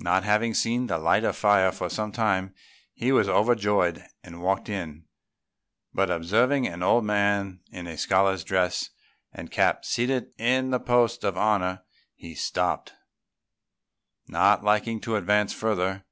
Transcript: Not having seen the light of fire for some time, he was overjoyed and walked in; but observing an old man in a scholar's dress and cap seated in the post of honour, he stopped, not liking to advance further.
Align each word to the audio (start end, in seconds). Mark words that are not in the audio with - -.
Not 0.00 0.24
having 0.24 0.54
seen 0.54 0.88
the 0.88 0.98
light 0.98 1.22
of 1.22 1.36
fire 1.36 1.70
for 1.70 1.88
some 1.88 2.10
time, 2.10 2.52
he 2.94 3.12
was 3.12 3.28
overjoyed 3.28 4.04
and 4.24 4.42
walked 4.42 4.68
in; 4.68 5.04
but 5.92 6.10
observing 6.10 6.66
an 6.66 6.82
old 6.82 7.04
man 7.04 7.60
in 7.70 7.86
a 7.86 7.96
scholar's 7.96 8.42
dress 8.42 8.90
and 9.32 9.52
cap 9.52 9.84
seated 9.84 10.34
in 10.36 10.70
the 10.70 10.80
post 10.80 11.22
of 11.22 11.38
honour, 11.38 11.84
he 12.16 12.34
stopped, 12.34 12.92
not 14.26 14.64
liking 14.64 14.98
to 15.02 15.14
advance 15.14 15.52
further. 15.52 16.02